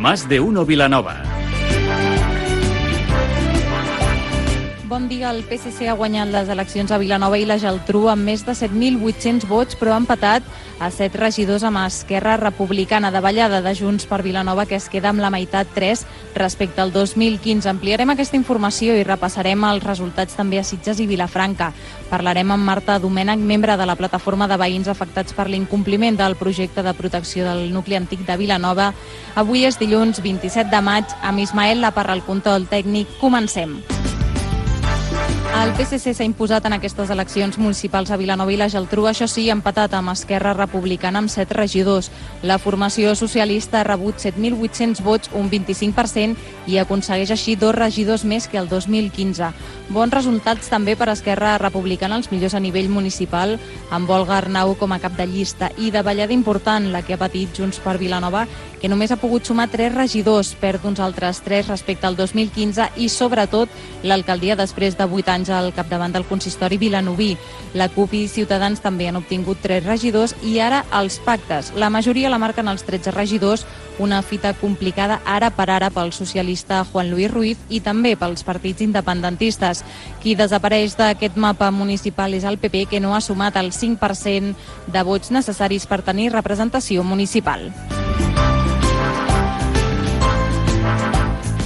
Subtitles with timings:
[0.00, 1.29] Más de uno Vilanova.
[4.90, 5.30] Bon dia.
[5.30, 9.44] El PSC ha guanyat les eleccions a Vilanova i la Geltrú amb més de 7.800
[9.46, 10.42] vots, però ha empatat
[10.82, 15.12] a 7 regidors amb Esquerra Republicana de Vallada de Junts per Vilanova, que es queda
[15.12, 16.02] amb la meitat 3
[16.34, 17.70] respecte al 2015.
[17.70, 21.70] Ampliarem aquesta informació i repassarem els resultats també a Sitges i Vilafranca.
[22.10, 26.82] Parlarem amb Marta Domènech, membre de la plataforma de veïns afectats per l'incompliment del projecte
[26.82, 28.90] de protecció del nucli antic de Vilanova.
[29.38, 33.20] Avui és dilluns 27 de maig, amb Ismael Laparra al control tècnic.
[33.22, 33.78] Comencem.
[35.60, 39.42] El PSC s'ha imposat en aquestes eleccions municipals a Vilanova i la Geltrú, això sí,
[39.52, 42.08] empatat amb Esquerra Republicana amb 7 regidors.
[42.40, 48.48] La formació socialista ha rebut 7.800 vots, un 25%, i aconsegueix així dos regidors més
[48.48, 49.50] que el 2015.
[49.92, 53.58] Bons resultats també per Esquerra Republicana, els millors a nivell municipal,
[53.90, 57.20] amb Olga Arnau com a cap de llista, i de ballada important, la que ha
[57.20, 58.46] patit Junts per Vilanova,
[58.80, 63.10] que només ha pogut sumar 3 regidors, perd uns altres 3 respecte al 2015, i
[63.12, 63.68] sobretot
[64.02, 67.36] l'alcaldia després de 8 anys al capdavant del consistori vilanoví.
[67.74, 71.72] La CUP i Ciutadans també han obtingut 3 regidors i ara els pactes.
[71.76, 73.66] La majoria la marquen els 13 regidors,
[73.98, 78.80] una fita complicada ara per ara pel socialista Juan Luis Ruiz i també pels partits
[78.80, 79.84] independentistes.
[80.22, 84.54] Qui desapareix d'aquest mapa municipal és el PP, que no ha sumat el 5%
[84.86, 87.68] de vots necessaris per tenir representació municipal.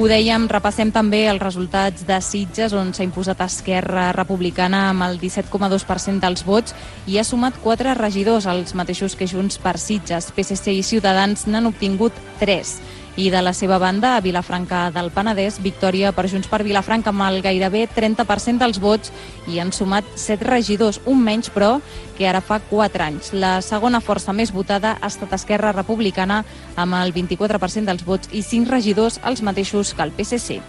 [0.00, 5.18] Ho dèiem, repassem també els resultats de Sitges, on s'ha imposat Esquerra Republicana amb el
[5.20, 6.72] 17,2% dels vots
[7.04, 10.30] i ha sumat quatre regidors, els mateixos que Junts per Sitges.
[10.32, 12.78] PSC i Ciutadans n'han obtingut tres.
[13.16, 17.24] I de la seva banda, a Vilafranca del Penedès, victòria per Junts per Vilafranca amb
[17.26, 19.10] el gairebé 30% dels vots
[19.50, 21.80] i han sumat 7 regidors, un menys però
[22.16, 23.32] que ara fa 4 anys.
[23.32, 26.44] La segona força més votada ha estat Esquerra Republicana
[26.76, 30.60] amb el 24% dels vots i 5 regidors, els mateixos que el PSC.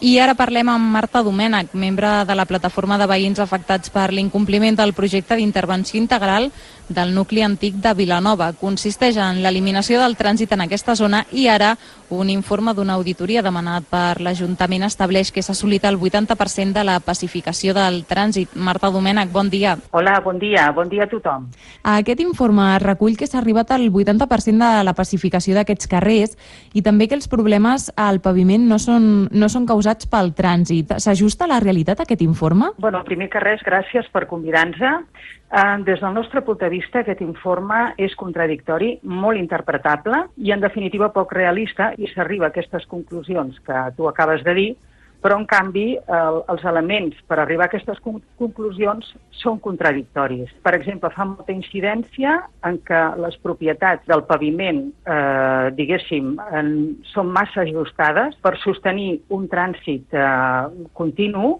[0.00, 4.78] I ara parlem amb Marta Domènech, membre de la plataforma de veïns afectats per l'incompliment
[4.78, 6.48] del projecte d'intervenció integral
[6.90, 8.52] del nucli antic de Vilanova.
[8.58, 11.76] Consisteix en l'eliminació del trànsit en aquesta zona i ara
[12.10, 16.98] un informe d'una auditoria demanat per l'Ajuntament estableix que s'ha assolit el 80% de la
[17.00, 18.56] pacificació del trànsit.
[18.58, 19.76] Marta Domènech, bon dia.
[19.92, 20.66] Hola, bon dia.
[20.74, 21.46] Bon dia a tothom.
[21.86, 26.36] Aquest informe recull que s'ha arribat al 80% de la pacificació d'aquests carrers
[26.74, 30.98] i també que els problemes al paviment no són, no són causats pel trànsit.
[30.98, 32.74] S'ajusta a la realitat aquest informe?
[32.78, 35.06] Bueno, primer que res, gràcies per convidar-nos.
[35.50, 40.62] Eh, des del nostre punt de vista, aquest informe és contradictori, molt interpretable i, en
[40.62, 44.68] definitiva, poc realista i s'arriba a aquestes conclusions que tu acabes de dir,
[45.20, 47.98] però, en canvi, el, els elements per arribar a aquestes
[48.38, 50.52] conclusions són contradictoris.
[50.64, 56.70] Per exemple, fa molta incidència en què les propietats del paviment, eh, diguéssim, en,
[57.10, 61.58] són massa ajustades per sostenir un trànsit eh, continu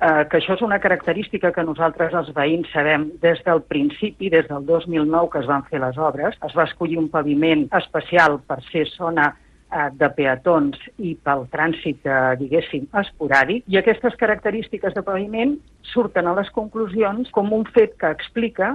[0.00, 4.48] eh, que això és una característica que nosaltres els veïns sabem des del principi, des
[4.48, 8.60] del 2009 que es van fer les obres, es va escollir un paviment especial per
[8.70, 15.04] ser zona eh, de peatons i pel trànsit, eh, diguéssim, esporàdic, i aquestes característiques de
[15.06, 15.56] paviment
[15.92, 18.74] surten a les conclusions com un fet que explica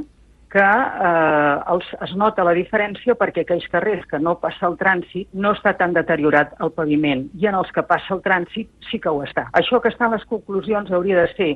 [0.55, 5.27] que eh, els, es nota la diferència perquè aquells carrers que no passa el trànsit
[5.35, 9.11] no està tan deteriorat el paviment i en els que passa el trànsit sí que
[9.11, 9.49] ho està.
[9.59, 11.49] Això que està en les conclusions hauria de ser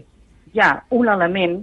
[0.51, 1.61] ja un element,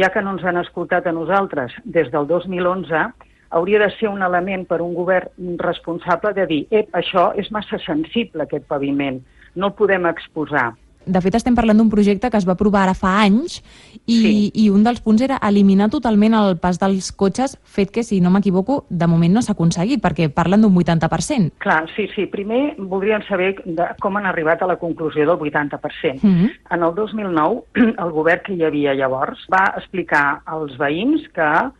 [0.00, 3.06] ja que no ens han escoltat a nosaltres des del 2011,
[3.54, 7.78] hauria de ser un element per un govern responsable de dir eh, això és massa
[7.86, 9.22] sensible, aquest paviment,
[9.54, 10.72] no el podem exposar
[11.06, 13.60] de fet, estem parlant d'un projecte que es va aprovar ara fa anys
[14.06, 14.32] i, sí.
[14.64, 18.32] i un dels punts era eliminar totalment el pas dels cotxes, fet que, si no
[18.34, 21.54] m'equivoco, de moment no s'ha aconseguit, perquè parlen d'un 80%.
[21.64, 22.26] Clar, sí, sí.
[22.32, 26.22] Primer voldríem saber de com han arribat a la conclusió del 80%.
[26.22, 26.50] Mm -hmm.
[26.70, 27.62] En el 2009,
[28.04, 31.70] el govern que hi havia llavors va explicar als veïns que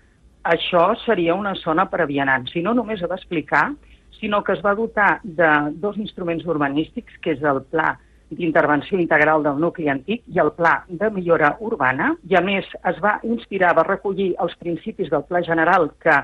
[0.44, 2.54] això seria una zona per a vianants.
[2.56, 3.72] I no només ho va explicar,
[4.20, 7.98] sinó que es va dotar de dos instruments urbanístics, que és el Pla
[8.30, 13.02] d'intervenció integral del nucli antic i el pla de millora urbana, i a més es
[13.02, 16.22] va inspirar, va recollir els principis del pla general que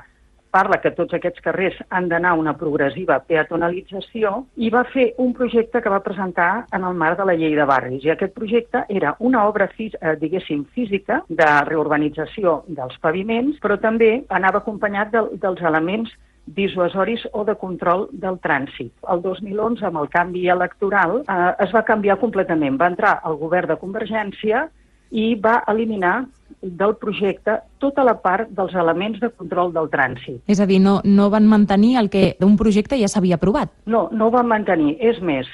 [0.51, 5.33] parla que tots aquests carrers han d'anar a una progressiva peatonalització i va fer un
[5.37, 8.05] projecte que va presentar en el marc de la llei de barris.
[8.05, 14.25] I aquest projecte era una obra, eh, diguéssim, física de reurbanització dels paviments, però també
[14.29, 16.11] anava acompanyat de, dels elements
[16.57, 18.93] dissuasoris o de control del trànsit.
[19.13, 22.79] El 2011, amb el canvi electoral, eh, es va canviar completament.
[22.81, 24.69] Va entrar el govern de Convergència
[25.11, 26.25] i va eliminar
[26.61, 30.43] del projecte tota la part dels elements de control del trànsit.
[30.47, 33.73] És a dir, no, no van mantenir el que d'un projecte ja s'havia aprovat?
[33.87, 34.97] No, no ho van mantenir.
[35.01, 35.49] És més,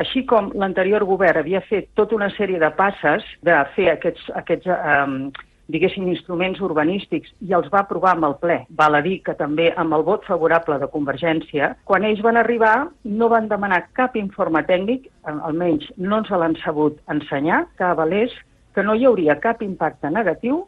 [0.00, 4.70] així com l'anterior govern havia fet tota una sèrie de passes de fer aquests, aquests
[4.72, 5.32] eh,
[5.68, 8.58] diguéssim, instruments urbanístics i els va aprovar amb el ple.
[8.78, 12.88] Val a dir que també amb el vot favorable de Convergència, quan ells van arribar
[13.04, 18.34] no van demanar cap informe tècnic, almenys no ens l'han sabut ensenyar, que avalés
[18.74, 20.64] que no hi hauria cap impacte negatiu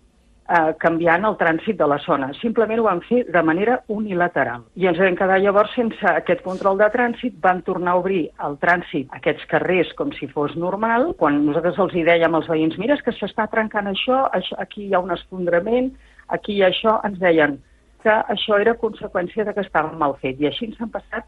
[0.49, 2.31] eh, canviant el trànsit de la zona.
[2.41, 4.65] Simplement ho van fer de manera unilateral.
[4.77, 8.59] I ens vam quedar llavors sense aquest control de trànsit, van tornar a obrir el
[8.63, 11.13] trànsit, aquests carrers, com si fos normal.
[11.21, 14.95] Quan nosaltres els hi dèiem als veïns, mira, que s'està trencant això, això, aquí hi
[14.95, 15.93] ha un esfondrament,
[16.29, 17.61] aquí hi ha això, ens deien
[18.05, 20.41] que això era conseqüència de que estava mal fet.
[20.41, 21.25] I així s'han passat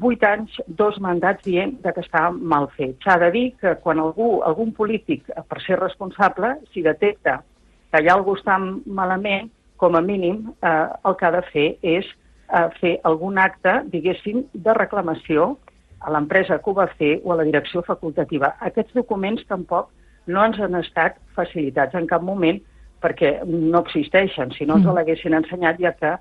[0.00, 2.96] vuit anys, dos mandats dient de que estava mal fet.
[3.04, 7.42] S'ha de dir que quan algú, algun polític, per ser responsable, si detecta
[7.90, 12.06] que ha algú està malament, com a mínim eh, el que ha de fer és
[12.06, 15.54] eh, fer algun acte, diguéssim, de reclamació
[16.00, 18.54] a l'empresa que ho va fer o a la direcció facultativa.
[18.64, 19.90] Aquests documents tampoc
[20.26, 22.58] no ens han estat facilitats en cap moment
[23.02, 24.52] perquè no existeixen.
[24.56, 24.96] Si no ens mm.
[24.96, 26.16] l'haguessin ensenyat, ja que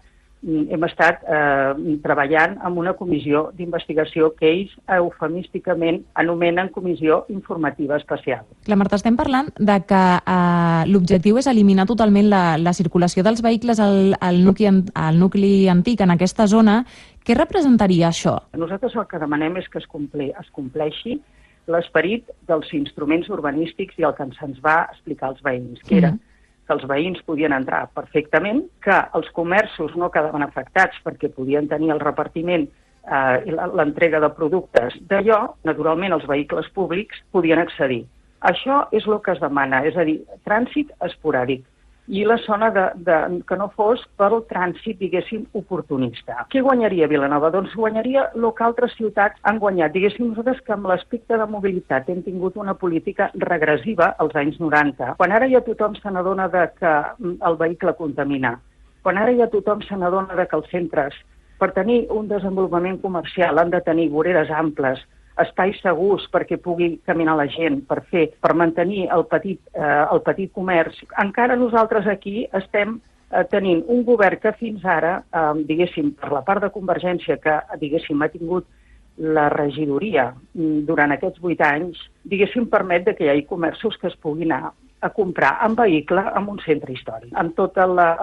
[0.45, 8.45] hem estat eh, treballant amb una comissió d'investigació que ells eufemísticament anomenen Comissió Informativa Especial.
[8.69, 13.41] La Marta, estem parlant de que eh, l'objectiu és eliminar totalment la, la circulació dels
[13.45, 16.83] vehicles al, al, nucli, al nucli antic en aquesta zona.
[17.25, 18.37] Què representaria això?
[18.57, 21.17] Nosaltres el que demanem és que es, compli, es compleixi
[21.71, 26.24] l'esperit dels instruments urbanístics i el que se'ns va explicar als veïns, que era mm
[26.65, 31.91] que els veïns podien entrar perfectament, que els comerços no quedaven afectats perquè podien tenir
[31.93, 38.03] el repartiment eh, i l'entrega de productes d'allò, naturalment els vehicles públics podien accedir.
[38.45, 41.63] Això és el que es demana, és a dir, trànsit esporàdic
[42.07, 43.17] i la zona de, de,
[43.49, 46.45] que no fos pel trànsit, diguéssim, oportunista.
[46.53, 47.49] Què guanyaria Vilanova?
[47.53, 49.93] Doncs guanyaria el que altres ciutats han guanyat.
[49.95, 55.15] Diguéssim nosaltres que amb l'aspecte de mobilitat hem tingut una política regressiva als anys 90,
[55.17, 58.55] quan ara ja tothom se n'adona que mm, el vehicle contamina,
[59.01, 61.17] quan ara ja tothom se n'adona que els centres,
[61.57, 64.99] per tenir un desenvolupament comercial, han de tenir voreres amples,
[65.43, 70.23] espais segurs perquè pugui caminar la gent, per fer, per mantenir el petit, eh, el
[70.25, 71.01] petit comerç.
[71.21, 72.97] Encara nosaltres aquí estem
[73.31, 77.59] eh, tenint un govern que fins ara, eh, diguéssim, per la part de Convergència, que,
[77.81, 78.67] diguéssim, ha tingut
[79.17, 84.17] la regidoria mm, durant aquests vuit anys, diguéssim, permet que hi hagi comerços que es
[84.23, 84.73] puguin anar
[85.05, 87.77] a comprar en vehicle en un centre històric, amb tot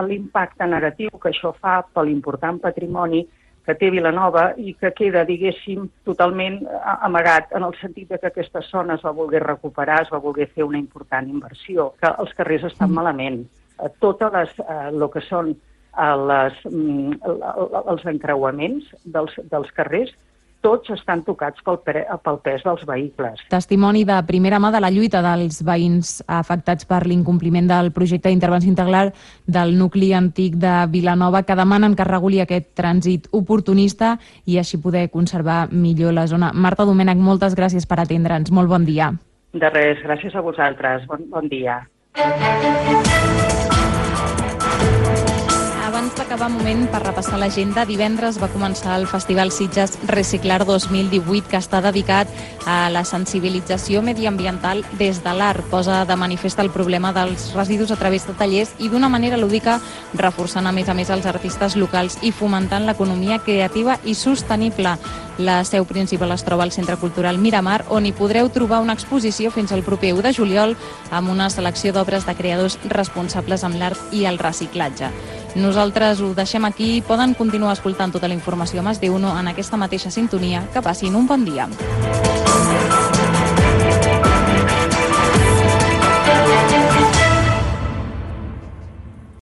[0.09, 3.23] l'impacte negatiu que això fa per l'important patrimoni
[3.67, 6.61] que té Vilanova i que queda, diguéssim, totalment
[7.07, 10.49] amagat en el sentit de que aquesta zona es va voler recuperar, es va voler
[10.51, 12.99] fer una important inversió, que els carrers estan mm.
[12.99, 13.39] malament.
[13.79, 17.23] Eh, totes les, eh, el que són eh, les, mm,
[17.95, 20.15] els encreuaments dels, dels carrers
[20.63, 23.43] tots estan tocats pel, pel pes dels vehicles.
[23.53, 28.71] Testimoni de primera mà de la lluita dels veïns afectats per l'incompliment del projecte d'intervenció
[28.71, 29.13] integral
[29.47, 34.17] del nucli antic de Vilanova que demanen que reguli aquest trànsit oportunista
[34.47, 36.53] i així poder conservar millor la zona.
[36.55, 38.51] Marta Domènech, moltes gràcies per atendre'ns.
[38.55, 39.13] Molt bon dia.
[39.53, 41.05] De res, gràcies a vosaltres.
[41.11, 41.83] Bon, bon dia.
[46.33, 51.59] Abans d'acabar moment per repassar l'agenda, divendres va començar el Festival Sitges Reciclar 2018 que
[51.61, 52.31] està dedicat
[52.65, 55.61] a la sensibilització mediambiental des de l'art.
[55.69, 59.77] Posa de manifest el problema dels residus a través de tallers i d'una manera lúdica
[60.15, 64.97] reforçant a més a més els artistes locals i fomentant l'economia creativa i sostenible.
[65.39, 69.51] La seu principal es troba al Centre Cultural Miramar, on hi podreu trobar una exposició
[69.51, 70.77] fins al proper 1 de juliol
[71.11, 75.09] amb una selecció d'obres de creadors responsables amb l'art i el reciclatge.
[75.55, 77.03] Nosaltres ho deixem aquí.
[77.07, 80.67] Poden continuar escoltant tota la informació a Mas de en aquesta mateixa sintonia.
[80.73, 81.69] Que passin un bon dia.